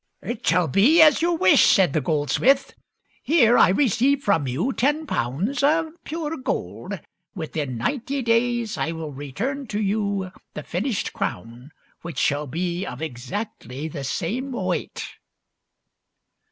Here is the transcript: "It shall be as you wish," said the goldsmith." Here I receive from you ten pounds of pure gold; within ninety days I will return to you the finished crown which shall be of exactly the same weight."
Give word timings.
"It 0.31 0.47
shall 0.47 0.67
be 0.67 0.99
as 0.99 1.21
you 1.21 1.33
wish," 1.33 1.63
said 1.63 1.93
the 1.93 2.01
goldsmith." 2.01 2.73
Here 3.21 3.55
I 3.55 3.69
receive 3.69 4.23
from 4.23 4.47
you 4.47 4.73
ten 4.73 5.05
pounds 5.05 5.61
of 5.61 5.89
pure 6.05 6.37
gold; 6.37 6.99
within 7.35 7.77
ninety 7.77 8.23
days 8.23 8.79
I 8.79 8.93
will 8.93 9.11
return 9.13 9.67
to 9.67 9.79
you 9.79 10.31
the 10.55 10.63
finished 10.63 11.13
crown 11.13 11.69
which 12.01 12.17
shall 12.17 12.47
be 12.47 12.83
of 12.83 13.03
exactly 13.03 13.87
the 13.87 14.03
same 14.03 14.51
weight." 14.53 15.05